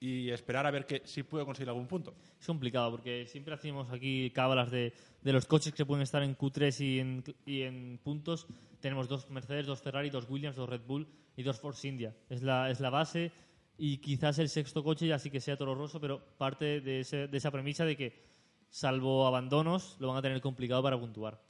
y 0.00 0.30
esperar 0.30 0.66
a 0.66 0.70
ver 0.72 0.84
que 0.84 1.02
si 1.04 1.22
puede 1.22 1.44
conseguir 1.44 1.68
algún 1.68 1.86
punto. 1.86 2.14
Es 2.40 2.46
complicado 2.46 2.90
porque 2.90 3.26
siempre 3.28 3.54
hacemos 3.54 3.88
aquí 3.92 4.30
cábalas 4.30 4.70
de, 4.70 4.92
de 5.22 5.32
los 5.32 5.46
coches 5.46 5.72
que 5.72 5.86
pueden 5.86 6.02
estar 6.02 6.22
en 6.24 6.36
Q3 6.36 6.80
y 6.84 6.98
en, 6.98 7.24
y 7.46 7.62
en 7.62 8.00
puntos. 8.02 8.46
Tenemos 8.82 9.08
dos 9.08 9.30
Mercedes, 9.30 9.64
dos 9.66 9.80
Ferrari, 9.80 10.10
dos 10.10 10.28
Williams, 10.28 10.56
dos 10.56 10.68
Red 10.68 10.82
Bull 10.86 11.08
y 11.36 11.42
dos 11.42 11.58
Force 11.58 11.88
India. 11.88 12.14
Es 12.28 12.42
la, 12.42 12.70
es 12.70 12.80
la 12.80 12.90
base 12.90 13.32
y 13.78 13.96
quizás 13.98 14.38
el 14.38 14.50
sexto 14.50 14.84
coche 14.84 15.06
ya 15.06 15.18
sí 15.18 15.30
que 15.30 15.40
sea 15.40 15.56
Toro 15.56 15.74
Rosso, 15.74 15.98
pero 16.00 16.20
parte 16.36 16.80
de, 16.82 17.00
ese- 17.00 17.28
de 17.28 17.38
esa 17.38 17.50
premisa 17.50 17.84
de 17.86 17.96
que, 17.96 18.22
salvo 18.68 19.26
abandonos, 19.26 19.96
lo 20.00 20.08
van 20.08 20.18
a 20.18 20.22
tener 20.22 20.40
complicado 20.42 20.82
para 20.82 20.98
puntuar. 21.00 21.40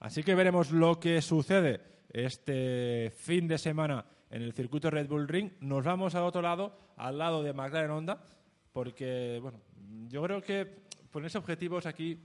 Así 0.00 0.22
que 0.24 0.34
veremos 0.34 0.70
lo 0.72 0.98
que 0.98 1.22
sucede 1.22 1.80
este 2.10 3.12
fin 3.16 3.46
de 3.46 3.58
semana 3.58 4.04
en 4.30 4.42
el 4.42 4.52
circuito 4.52 4.90
Red 4.90 5.08
Bull 5.08 5.28
Ring. 5.28 5.50
Nos 5.60 5.84
vamos 5.84 6.14
al 6.14 6.24
otro 6.24 6.40
lado, 6.42 6.76
al 6.96 7.18
lado 7.18 7.42
de 7.42 7.52
McLaren 7.52 7.90
Honda, 7.90 8.24
porque 8.72 9.38
bueno, 9.42 9.60
yo 10.08 10.22
creo 10.22 10.42
que 10.42 10.66
ponerse 11.10 11.38
objetivos 11.38 11.86
aquí 11.86 12.18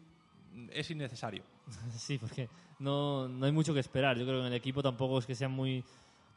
es 0.72 0.89
innecesario. 0.91 1.43
Sí, 1.98 2.17
porque 2.17 2.50
no, 2.84 3.28
no 3.28 3.46
hay 3.46 3.52
mucho 3.52 3.74
que 3.74 3.80
esperar. 3.80 4.18
Yo 4.18 4.25
creo 4.25 4.38
que 4.42 4.48
en 4.48 4.54
el 4.54 4.58
equipo 4.58 4.84
tampoco 4.84 5.18
es 5.20 5.25
que 5.25 5.36
sean 5.36 5.52
muy, 5.52 5.84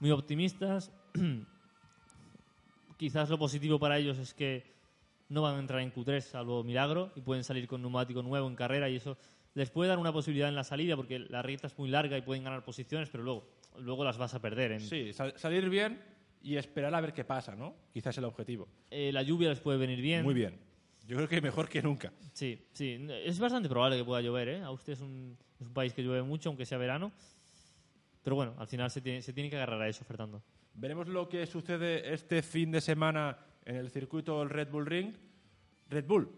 muy 0.00 0.11
optimistas. 0.11 0.93
Quizás 2.97 3.29
lo 3.29 3.38
positivo 3.38 3.79
para 3.79 3.99
ellos 3.99 4.19
es 4.19 4.33
que 4.33 4.75
no 5.29 5.43
van 5.43 5.57
a 5.57 5.59
entrar 5.59 5.81
en 5.81 5.93
Q3 5.93 6.21
salvo 6.21 6.65
milagro 6.65 7.12
y 7.15 7.21
pueden 7.21 7.45
salir 7.45 7.67
con 7.67 7.83
neumático 7.83 8.23
nuevo 8.23 8.49
en 8.49 8.55
carrera 8.57 8.88
y 8.88 8.97
eso 8.97 9.19
les 9.55 9.71
puede 9.71 9.88
dar 9.88 9.99
una 9.99 10.12
posibilidad 10.12 10.49
en 10.49 10.55
la 10.55 10.65
salida 10.65 10.97
porque 10.97 11.19
la 11.19 11.43
recta 11.43 11.67
es 11.67 11.79
muy 11.79 11.88
larga 11.88 12.17
y 12.17 12.23
pueden 12.23 12.45
ganar 12.45 12.65
posiciones, 12.65 13.09
pero 13.11 13.25
luego, 13.25 13.49
luego 13.79 14.05
las 14.05 14.17
vas 14.19 14.35
a 14.35 14.41
perder. 14.41 14.73
En, 14.73 14.81
Sí, 14.81 15.12
sal- 15.12 15.35
salir 15.37 15.69
bien 15.69 16.00
y 16.43 16.57
esperar 16.57 16.95
a 16.95 17.00
ver 17.00 17.12
qué 17.12 17.25
pasa, 17.25 17.55
¿no? 17.57 17.75
Quizás 17.93 18.17
el 18.19 18.25
objetivo. 18.25 18.69
Eh, 18.91 19.11
la 19.12 19.23
lluvia 19.23 19.49
les 19.50 19.61
puede 19.61 19.79
venir 19.79 20.00
bien. 20.00 20.23
Muy 20.23 20.35
bien. 20.35 20.59
Yo 21.06 21.16
creo 21.16 21.28
que 21.28 21.40
mejor 21.40 21.68
que 21.68 21.80
nunca. 21.80 22.12
Sí, 22.32 22.66
sí. 22.72 23.06
Es 23.25 23.38
bastante 23.38 23.68
probable 23.68 23.96
que 23.96 24.04
pueda 24.04 24.20
llover, 24.20 24.48
¿eh? 24.48 24.62
Austria 24.62 24.94
es 24.94 25.00
un, 25.00 25.36
es 25.60 25.66
un 25.66 25.72
país 25.72 25.92
que 25.92 26.02
llueve 26.02 26.22
mucho, 26.22 26.48
aunque 26.48 26.66
sea 26.66 26.78
verano. 26.78 27.12
Pero 28.22 28.34
bueno, 28.34 28.54
al 28.58 28.66
final 28.66 28.90
se 28.90 29.00
tiene, 29.00 29.22
se 29.22 29.32
tiene 29.32 29.48
que 29.48 29.56
agarrar 29.56 29.80
a 29.80 29.88
eso, 29.88 30.04
Fernando. 30.04 30.42
Veremos 30.75 31.06
lo 31.06 31.28
que 31.28 31.46
sucede 31.46 32.12
este 32.12 32.42
fin 32.42 32.72
de 32.72 32.80
semana 32.80 33.38
en 33.64 33.76
el 33.76 33.88
circuito 33.88 34.40
del 34.40 34.50
Red 34.50 34.68
Bull 34.68 34.86
Ring. 34.86 35.14
Red 35.88 36.06
Bull. 36.06 36.28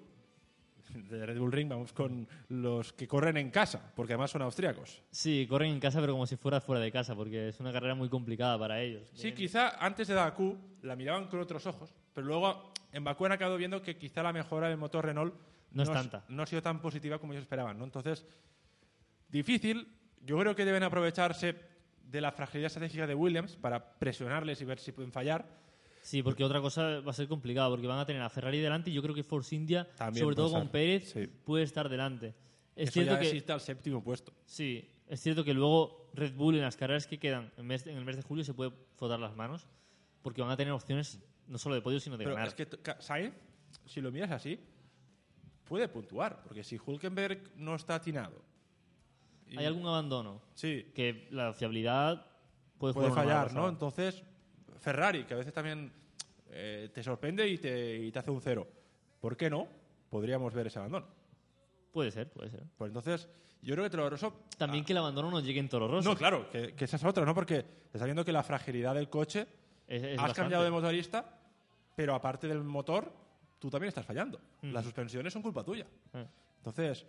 De 1.08 1.24
Red 1.24 1.38
Bull 1.38 1.52
Ring 1.52 1.68
vamos 1.68 1.92
con 1.92 2.28
los 2.48 2.92
que 2.92 3.08
corren 3.08 3.36
en 3.36 3.50
casa, 3.50 3.92
porque 3.96 4.12
además 4.12 4.30
son 4.30 4.42
austríacos. 4.42 5.02
Sí, 5.10 5.46
corren 5.48 5.72
en 5.72 5.80
casa, 5.80 6.00
pero 6.00 6.12
como 6.12 6.26
si 6.26 6.36
fuera 6.36 6.60
fuera 6.60 6.80
de 6.80 6.92
casa, 6.92 7.14
porque 7.14 7.48
es 7.48 7.60
una 7.60 7.72
carrera 7.72 7.94
muy 7.94 8.08
complicada 8.08 8.58
para 8.58 8.80
ellos. 8.80 9.10
Sí, 9.14 9.32
quizá 9.32 9.82
antes 9.84 10.08
de 10.08 10.14
Bakú 10.14 10.56
la 10.82 10.94
miraban 10.94 11.26
con 11.28 11.40
otros 11.40 11.66
ojos, 11.66 11.94
pero 12.18 12.26
luego 12.26 12.72
en 12.90 13.04
Bakú 13.04 13.26
han 13.26 13.32
acabado 13.32 13.56
viendo 13.56 13.80
que 13.80 13.96
quizá 13.96 14.24
la 14.24 14.32
mejora 14.32 14.68
del 14.68 14.76
motor 14.76 15.04
Renault 15.04 15.34
No 15.70 15.84
es 15.84 15.88
ha- 15.88 15.92
tanta. 15.92 16.24
no 16.28 16.42
ha 16.42 16.46
sido 16.46 16.60
tan 16.62 16.80
positiva 16.80 17.18
como 17.20 17.32
ellos 17.32 17.42
esperaban. 17.44 17.78
¿no? 17.78 17.84
Entonces, 17.84 18.26
difícil. 19.28 19.86
Yo 20.24 20.36
creo 20.38 20.56
que 20.56 20.64
deben 20.64 20.82
aprovecharse 20.82 21.54
de 22.02 22.20
la 22.20 22.32
fragilidad 22.32 22.66
estratégica 22.66 23.06
de 23.06 23.14
Williams 23.14 23.54
para 23.54 23.98
presionarles 24.00 24.60
y 24.60 24.64
ver 24.64 24.80
si 24.80 24.90
pueden 24.90 25.12
fallar. 25.12 25.46
Sí, 26.02 26.22
porque 26.24 26.42
otra 26.42 26.60
cosa 26.60 27.00
va 27.00 27.10
a 27.10 27.14
ser 27.14 27.28
complicado, 27.28 27.70
porque 27.70 27.86
van 27.86 27.98
a 28.00 28.06
tener 28.06 28.22
a 28.22 28.28
Ferrari 28.30 28.58
delante 28.58 28.90
y 28.90 28.94
yo 28.94 29.02
creo 29.02 29.14
que 29.14 29.22
Force 29.22 29.54
India, 29.54 29.88
También 29.96 30.24
sobre 30.24 30.34
todo 30.34 30.50
con. 30.50 30.68
Pérez, 30.70 31.10
Sí. 31.12 31.26
puede 31.26 31.62
estar 31.64 31.88
delante. 31.88 32.34
Es 32.74 32.88
Eso 32.88 32.92
cierto 32.94 33.12
ya 33.12 33.20
que 33.20 33.26
existe 33.26 33.52
al 33.52 33.60
séptimo 33.60 34.02
puesto. 34.02 34.32
sí, 34.44 34.90
es 35.06 35.20
cierto 35.20 35.44
que 35.44 35.54
luego 35.54 36.10
Red 36.14 36.34
Bull 36.34 36.56
en 36.56 36.62
las 36.62 36.76
carreras 36.76 37.06
que 37.06 37.18
quedan 37.18 37.52
en, 37.56 37.66
mes- 37.66 37.86
en 37.86 37.96
el 37.96 38.04
mes 38.04 38.16
de 38.16 38.22
julio 38.22 38.42
se 38.44 38.54
puede 38.54 38.72
frotar 38.96 39.18
las 39.20 39.36
manos, 39.36 39.66
porque 40.22 40.40
van 40.42 40.50
a 40.50 40.56
tener 40.56 40.72
opciones 40.72 41.20
no 41.48 41.58
solo 41.58 41.74
de 41.74 41.82
podio, 41.82 41.98
sino 42.00 42.16
de 42.16 42.24
Pero 42.24 42.36
ganar. 42.36 42.48
es 42.48 42.54
que 42.54 42.68
Sainz, 43.00 43.34
si 43.86 44.00
lo 44.00 44.10
miras 44.12 44.30
así, 44.30 44.58
puede 45.64 45.88
puntuar, 45.88 46.42
porque 46.42 46.62
si 46.64 46.78
Hulkenberg 46.84 47.50
no 47.56 47.74
está 47.74 47.96
atinado. 47.96 48.42
Hay 49.56 49.64
algún 49.64 49.86
abandono 49.86 50.42
Sí, 50.54 50.90
que 50.94 51.26
la 51.30 51.52
fiabilidad 51.54 52.26
puede, 52.78 52.94
puede 52.94 53.10
fallar, 53.12 53.52
¿no? 53.54 53.68
Entonces, 53.68 54.22
Ferrari, 54.78 55.24
que 55.24 55.34
a 55.34 55.38
veces 55.38 55.52
también 55.54 55.90
eh, 56.50 56.90
te 56.92 57.02
sorprende 57.02 57.48
y 57.48 57.56
te, 57.58 57.96
y 57.96 58.12
te 58.12 58.18
hace 58.18 58.30
un 58.30 58.40
cero. 58.42 58.66
¿Por 59.20 59.36
qué 59.36 59.48
no? 59.50 59.66
Podríamos 60.10 60.52
ver 60.54 60.66
ese 60.66 60.78
abandono. 60.78 61.06
Puede 61.92 62.10
ser, 62.10 62.30
puede 62.30 62.50
ser. 62.50 62.62
Pues 62.76 62.88
entonces, 62.90 63.28
yo 63.62 63.74
creo 63.74 63.84
que 63.84 63.90
Toro 63.90 64.08
Rosso... 64.10 64.44
También 64.58 64.84
que 64.84 64.92
el 64.92 64.98
abandono 64.98 65.30
no 65.30 65.40
llegue 65.40 65.60
en 65.60 65.68
Toro 65.68 65.88
Rosso. 65.88 66.08
No, 66.10 66.16
claro, 66.16 66.48
que, 66.50 66.74
que 66.74 66.84
esa 66.84 66.96
es 66.96 67.04
otra, 67.04 67.24
¿no? 67.24 67.34
Porque 67.34 67.64
está 67.92 68.04
viendo 68.04 68.24
que 68.24 68.32
la 68.32 68.42
fragilidad 68.42 68.94
del 68.94 69.08
coche... 69.08 69.46
Es- 69.86 70.02
es 70.02 70.10
has 70.12 70.16
bastante. 70.16 70.40
cambiado 70.40 70.64
de 70.64 70.70
motorista, 70.70 71.37
pero 71.98 72.14
aparte 72.14 72.46
del 72.46 72.62
motor, 72.62 73.12
tú 73.58 73.68
también 73.68 73.88
estás 73.88 74.06
fallando. 74.06 74.38
Mm. 74.62 74.70
Las 74.72 74.84
suspensiones 74.84 75.32
son 75.32 75.42
culpa 75.42 75.64
tuya. 75.64 75.84
Eh. 76.14 76.24
Entonces, 76.58 77.04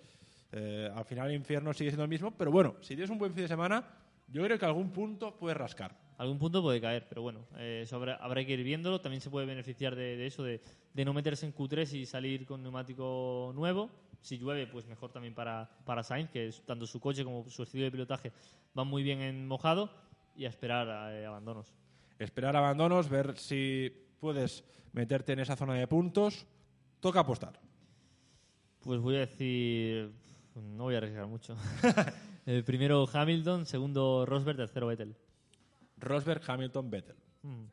eh, 0.52 0.90
al 0.92 1.06
final 1.06 1.30
el 1.30 1.36
infierno 1.36 1.72
sigue 1.76 1.92
siendo 1.92 2.06
el 2.06 2.10
mismo, 2.10 2.32
pero 2.32 2.50
bueno, 2.50 2.74
si 2.82 2.96
tienes 2.96 3.12
un 3.12 3.20
buen 3.20 3.32
fin 3.32 3.44
de 3.44 3.48
semana, 3.50 3.84
yo 4.30 4.44
creo 4.44 4.58
que 4.58 4.66
algún 4.66 4.90
punto 4.90 5.36
puedes 5.38 5.56
rascar. 5.56 5.96
Algún 6.18 6.40
punto 6.40 6.64
puede 6.64 6.82
caer, 6.82 7.06
pero 7.08 7.22
bueno, 7.22 7.42
eh, 7.58 7.82
eso 7.84 7.98
habrá, 7.98 8.16
habrá 8.16 8.44
que 8.44 8.54
ir 8.54 8.64
viéndolo. 8.64 9.00
También 9.00 9.22
se 9.22 9.30
puede 9.30 9.46
beneficiar 9.46 9.96
de, 9.96 10.18
de 10.18 10.26
eso, 10.26 10.42
de, 10.42 10.60
de 10.92 11.06
no 11.06 11.14
meterse 11.14 11.46
en 11.46 11.54
Q3 11.54 11.94
y 11.94 12.06
salir 12.08 12.48
con 12.48 12.64
neumático 12.64 13.52
nuevo. 13.54 13.92
Si 14.22 14.40
llueve, 14.40 14.66
pues 14.66 14.88
mejor 14.88 15.12
también 15.12 15.36
para, 15.36 15.70
para 15.86 16.02
Sainz, 16.02 16.32
que 16.32 16.48
es- 16.48 16.62
tanto 16.66 16.88
su 16.88 17.00
coche 17.00 17.24
como 17.24 17.48
su 17.48 17.62
estilo 17.62 17.84
de 17.86 17.92
pilotaje 17.92 18.32
van 18.74 18.88
muy 18.88 19.04
bien 19.04 19.22
en 19.22 19.48
mojado 19.48 19.92
y 20.36 20.46
a 20.46 20.50
esperar 20.50 20.90
a, 20.90 21.16
eh, 21.16 21.28
abandonos. 21.28 21.72
Esperar 22.18 22.56
abandonos, 22.56 23.08
ver 23.08 23.38
si 23.38 23.94
puedes 24.20 24.64
meterte 24.94 25.34
en 25.34 25.40
esa 25.40 25.56
zona 25.56 25.76
de 25.76 25.88
puntos. 25.88 26.46
Toca 27.00 27.22
apostar. 27.22 27.60
Pues 28.82 29.00
voy 29.00 29.16
a 29.16 29.20
decir. 29.20 30.12
No 30.56 30.84
voy 30.86 30.96
a 30.96 30.98
arriesgar 30.98 31.28
mucho. 31.28 31.56
El 32.46 32.64
primero 32.64 33.08
Hamilton, 33.12 33.66
segundo 33.66 34.26
Rosberg, 34.26 34.58
tercero 34.58 34.88
Vettel. 34.88 35.16
Rosberg, 35.98 36.42
Hamilton, 36.48 36.90
Vettel. 36.90 37.16
Mm, 37.44 37.64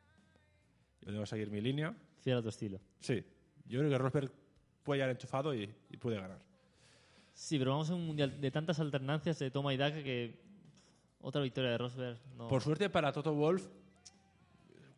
Yo 1.02 1.12
debo 1.12 1.26
seguir 1.26 1.50
mi 1.50 1.60
línea. 1.60 1.94
fiel 2.20 2.38
a 2.38 2.42
tu 2.42 2.48
estilo. 2.48 2.80
Sí, 3.00 3.24
yo 3.66 3.78
creo 3.80 3.90
que 3.90 3.98
Rosberg 3.98 4.32
puede 4.82 4.98
llegar 4.98 5.10
enchufado 5.10 5.54
y, 5.54 5.72
y 5.90 5.96
puede 5.96 6.20
ganar. 6.20 6.38
Sí, 7.32 7.58
pero 7.58 7.70
vamos 7.72 7.90
a 7.90 7.94
un 7.94 8.06
mundial 8.06 8.40
de 8.40 8.50
tantas 8.50 8.78
alternancias 8.80 9.38
de 9.38 9.50
toma 9.50 9.72
y 9.72 9.76
daca 9.76 10.02
que. 10.02 10.44
Otra 11.20 11.40
victoria 11.42 11.70
de 11.70 11.78
Rosberg. 11.78 12.18
No. 12.36 12.46
Por 12.48 12.62
suerte 12.62 12.88
para 12.90 13.10
Toto 13.12 13.32
Wolf, 13.34 13.66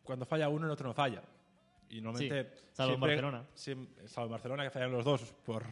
cuando 0.03 0.25
falla 0.25 0.49
uno, 0.49 0.65
el 0.65 0.71
otro 0.71 0.87
no 0.87 0.93
falla. 0.93 1.23
Y 1.89 2.01
normalmente. 2.01 2.51
Sí, 2.55 2.65
salvo 2.73 2.93
en 2.95 2.99
Barcelona. 3.01 3.45
salvo 4.05 4.25
en 4.27 4.31
Barcelona, 4.31 4.63
que 4.63 4.69
fallan 4.69 4.91
los 4.91 5.05
dos 5.05 5.21
por, 5.45 5.63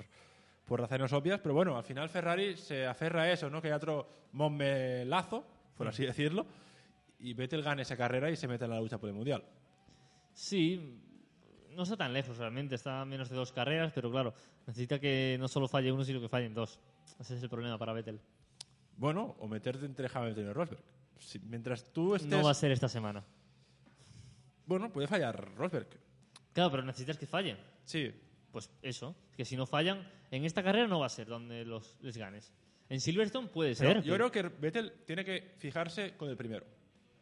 por 0.65 0.79
razones 0.81 1.11
obvias. 1.13 1.39
Pero 1.39 1.53
bueno, 1.55 1.77
al 1.77 1.83
final 1.83 2.09
Ferrari 2.09 2.55
se 2.57 2.85
aferra 2.85 3.23
a 3.23 3.31
eso, 3.31 3.49
¿no? 3.49 3.61
Que 3.61 3.67
hay 3.67 3.73
otro 3.73 4.07
mommelazo, 4.33 5.45
por 5.77 5.87
así 5.87 6.05
decirlo. 6.05 6.45
Y 7.19 7.33
Vettel 7.33 7.63
gana 7.63 7.81
esa 7.81 7.97
carrera 7.97 8.29
y 8.29 8.35
se 8.35 8.47
mete 8.47 8.65
en 8.65 8.71
la 8.71 8.79
lucha 8.79 8.97
por 8.99 9.09
el 9.09 9.15
mundial. 9.15 9.43
Sí, 10.33 10.99
no 11.71 11.83
está 11.83 11.97
tan 11.97 12.13
lejos 12.13 12.37
realmente, 12.37 12.75
está 12.75 13.01
a 13.01 13.05
menos 13.05 13.29
de 13.29 13.35
dos 13.35 13.51
carreras, 13.51 13.91
pero 13.93 14.11
claro, 14.11 14.33
necesita 14.67 14.99
que 14.99 15.35
no 15.39 15.47
solo 15.47 15.67
falle 15.67 15.91
uno, 15.91 16.03
sino 16.03 16.19
que 16.19 16.29
fallen 16.29 16.53
dos. 16.53 16.79
Ese 17.19 17.35
es 17.35 17.43
el 17.43 17.49
problema 17.49 17.77
para 17.77 17.93
Vettel. 17.93 18.19
Bueno, 18.97 19.35
o 19.39 19.47
meterte 19.47 19.85
entre 19.85 20.09
Hamilton 20.11 20.45
y 20.49 20.53
Rosberg. 20.53 20.81
Si- 21.19 21.39
mientras 21.39 21.91
tú 21.93 22.15
estés. 22.15 22.29
No 22.31 22.43
va 22.43 22.51
a 22.51 22.55
ser 22.55 22.71
esta 22.71 22.87
semana. 22.87 23.23
Bueno, 24.65 24.91
puede 24.91 25.07
fallar 25.07 25.53
Rosberg. 25.55 25.87
Claro, 26.57 26.71
pero 26.71 26.81
necesitas 26.83 27.19
que 27.19 27.27
fallen. 27.27 27.55
Sí, 27.83 28.11
Pues 28.51 28.71
eso, 28.81 29.15
que 29.35 29.45
si 29.45 29.55
no 29.55 29.67
fallan, 29.67 30.09
en 30.31 30.43
esta 30.43 30.63
carrera 30.63 30.87
no 30.87 30.99
va 31.01 31.05
a 31.05 31.09
ser 31.09 31.27
donde 31.27 31.63
los, 31.63 31.97
les 32.01 32.17
ganes. 32.17 32.51
En 32.89 32.99
Silverstone 32.99 33.47
puede 33.49 33.75
ser. 33.75 34.01
yo 34.01 34.15
creo 34.15 34.31
que 34.31 34.41
Vettel 34.41 34.91
tiene 35.05 35.23
que 35.23 35.53
fijarse 35.59 36.17
con 36.17 36.29
el 36.29 36.35
primero. 36.35 36.65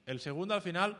El 0.05 0.21
segundo, 0.21 0.53
al 0.53 0.61
final, 0.61 0.97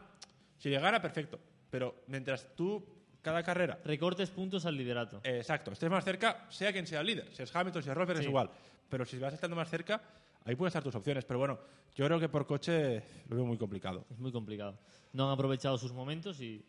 si 0.58 0.68
le 0.70 0.80
gana, 0.82 1.02
perfecto. 1.02 1.40
Pero 1.70 2.04
mientras 2.08 2.54
tú, 2.58 2.86
cada 3.22 3.42
carrera, 3.42 3.80
Recortes 3.86 4.30
puntos 4.32 4.66
al 4.66 4.76
liderato. 4.76 5.22
eh, 5.24 5.38
exacto, 5.38 5.72
estés 5.72 5.90
más 5.90 6.04
cerca, 6.04 6.46
sea 6.50 6.74
quien 6.74 6.86
sea 6.88 7.00
el 7.00 7.08
líder. 7.08 7.34
Si 7.34 7.42
es 7.42 7.56
Hamilton, 7.56 7.84
si 7.84 7.90
es 7.90 7.96
Rosberg, 7.96 8.18
es 8.20 8.26
Sí. 8.26 8.30
igual. 8.30 8.50
Pero 8.90 9.06
si 9.06 9.18
vas 9.18 9.34
estando 9.34 9.56
más 9.56 9.70
cerca, 9.70 10.02
ahí 10.44 10.56
pueden 10.58 10.68
estar 10.68 10.84
tus 10.84 10.96
opciones. 10.96 11.24
Pero 11.24 11.40
bueno, 11.40 11.58
yo 11.96 12.06
creo 12.06 12.20
que 12.20 12.28
por 12.28 12.46
coche 12.46 13.02
lo 13.30 13.38
veo 13.38 13.46
muy 13.46 13.58
complicado. 13.58 14.06
Es 14.12 14.20
muy 14.20 14.34
complicado. 14.34 14.78
No 15.14 15.28
han 15.28 15.34
aprovechado 15.36 15.78
sus 15.78 15.94
momentos 15.94 16.42
y, 16.42 16.66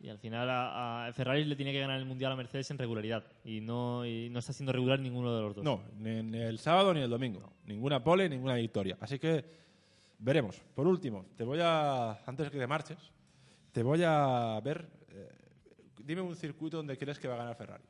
y 0.00 0.08
al 0.08 0.18
final 0.18 0.48
a, 0.48 1.06
a 1.06 1.12
Ferrari 1.12 1.44
le 1.44 1.56
tiene 1.56 1.72
que 1.72 1.80
ganar 1.80 1.98
el 1.98 2.04
Mundial 2.06 2.32
a 2.32 2.36
Mercedes 2.36 2.70
en 2.70 2.78
regularidad. 2.78 3.24
Y 3.44 3.60
no, 3.60 4.06
y 4.06 4.28
no 4.30 4.38
está 4.38 4.52
siendo 4.52 4.72
regular 4.72 5.00
ninguno 5.00 5.34
de 5.34 5.42
los 5.42 5.54
dos. 5.56 5.64
No, 5.64 5.82
ni, 5.98 6.22
ni 6.22 6.38
el 6.38 6.58
sábado 6.58 6.94
ni 6.94 7.00
el 7.00 7.10
domingo. 7.10 7.52
Ninguna 7.66 8.02
pole, 8.02 8.28
ninguna 8.28 8.54
victoria. 8.54 8.96
Así 9.00 9.18
que 9.18 9.44
veremos. 10.18 10.60
Por 10.74 10.86
último, 10.86 11.26
te 11.36 11.44
voy 11.44 11.58
a, 11.62 12.12
antes 12.26 12.46
de 12.46 12.50
que 12.52 12.58
te 12.58 12.66
marches, 12.66 12.98
te 13.72 13.82
voy 13.82 14.02
a 14.04 14.60
ver, 14.62 14.88
eh, 15.10 15.28
dime 16.04 16.20
un 16.22 16.36
circuito 16.36 16.76
donde 16.76 16.96
crees 16.96 17.18
que 17.18 17.28
va 17.28 17.34
a 17.34 17.38
ganar 17.38 17.56
Ferrari. 17.56 17.84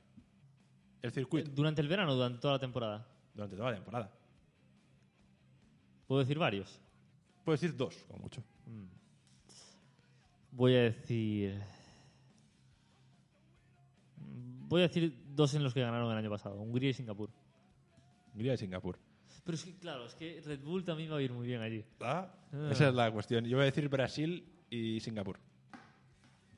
El 1.02 1.12
circuito, 1.12 1.50
Durante 1.50 1.80
el 1.80 1.88
verano, 1.88 2.14
durante 2.14 2.38
toda 2.40 2.54
la 2.54 2.58
temporada. 2.58 3.06
durante 3.34 3.56
toda 3.56 3.70
la 3.70 3.76
temporada. 3.76 4.10
¿Puedo 6.06 6.20
decir 6.20 6.38
varios? 6.38 6.80
Puedes 7.44 7.60
decir 7.60 7.76
dos, 7.76 7.94
como 8.08 8.20
mucho. 8.20 8.42
Voy 10.50 10.74
a 10.74 10.82
decir. 10.84 11.62
Voy 14.68 14.80
a 14.82 14.88
decir 14.88 15.16
dos 15.34 15.54
en 15.54 15.62
los 15.62 15.72
que 15.74 15.80
ganaron 15.80 16.10
el 16.12 16.18
año 16.18 16.30
pasado: 16.30 16.56
Hungría 16.60 16.90
y 16.90 16.94
Singapur. 16.94 17.30
Diría 18.34 18.52
de 18.52 18.58
Singapur. 18.58 18.98
Pero 19.44 19.56
es 19.56 19.64
que, 19.64 19.74
claro, 19.78 20.04
es 20.06 20.14
que 20.14 20.40
Red 20.44 20.60
Bull 20.60 20.84
también 20.84 21.10
va 21.10 21.16
a 21.16 21.22
ir 21.22 21.32
muy 21.32 21.46
bien 21.46 21.62
allí. 21.62 21.84
Ah, 22.00 22.28
Esa 22.70 22.88
es 22.88 22.94
la 22.94 23.10
cuestión. 23.10 23.44
Yo 23.46 23.56
voy 23.56 23.62
a 23.62 23.66
decir 23.66 23.88
Brasil 23.88 24.46
y 24.70 25.00
Singapur. 25.00 25.38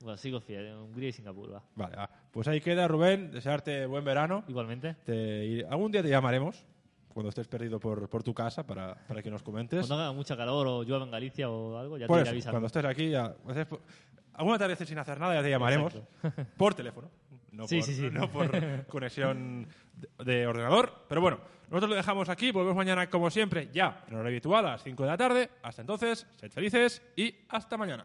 Bueno, 0.02 0.16
sigo 0.16 0.40
fiel, 0.40 0.66
en 0.66 0.76
Hungría 0.78 1.10
y 1.10 1.12
Singapur, 1.12 1.52
va. 1.54 1.62
Vale, 1.76 1.96
va. 1.96 2.10
pues 2.32 2.48
ahí 2.48 2.60
queda, 2.60 2.88
Rubén. 2.88 3.30
Desearte 3.30 3.86
buen 3.86 4.04
verano. 4.04 4.44
Igualmente. 4.48 4.94
Te- 5.04 5.46
y 5.46 5.62
algún 5.62 5.92
día 5.92 6.02
te 6.02 6.08
llamaremos 6.08 6.64
cuando 7.08 7.28
estés 7.28 7.46
perdido 7.48 7.78
por, 7.78 8.08
por 8.08 8.22
tu 8.22 8.32
casa 8.32 8.66
para, 8.66 8.94
para 9.06 9.22
que 9.22 9.30
nos 9.30 9.42
comentes. 9.42 9.86
Cuando 9.86 10.02
haga 10.02 10.12
mucha 10.12 10.36
calor 10.36 10.66
o 10.66 10.82
llueva 10.82 11.04
en 11.04 11.10
Galicia 11.10 11.50
o 11.50 11.76
algo, 11.76 11.98
ya 11.98 12.06
Por 12.06 12.16
te 12.18 12.22
iré 12.22 12.30
avisando. 12.30 12.52
cuando 12.52 12.66
estés 12.68 12.84
aquí, 12.84 13.10
ya, 13.10 13.34
alguna 14.32 14.58
tarde 14.58 14.74
sin 14.86 14.98
hacer 14.98 15.20
nada 15.20 15.34
ya 15.34 15.42
te 15.42 15.50
llamaremos 15.50 15.94
por 16.56 16.74
teléfono. 16.74 17.10
No 17.52 17.66
Sí, 17.66 17.76
por, 17.76 17.84
sí, 17.84 17.94
sí. 17.94 18.08
No 18.12 18.30
por 18.30 18.86
conexión 18.86 19.66
de, 19.94 20.24
de 20.24 20.46
ordenador. 20.46 21.04
Pero 21.08 21.20
bueno, 21.20 21.40
nosotros 21.68 21.90
lo 21.90 21.96
dejamos 21.96 22.28
aquí. 22.28 22.50
Volvemos 22.50 22.76
mañana, 22.76 23.08
como 23.08 23.30
siempre, 23.30 23.68
ya 23.72 24.04
en 24.08 24.16
hora 24.16 24.28
habitual 24.28 24.66
a 24.66 24.72
las 24.72 24.82
5 24.82 25.02
de 25.02 25.08
la 25.08 25.16
tarde. 25.16 25.50
Hasta 25.62 25.82
entonces, 25.82 26.26
sed 26.36 26.50
felices 26.50 27.02
y 27.16 27.34
hasta 27.48 27.76
mañana. 27.76 28.04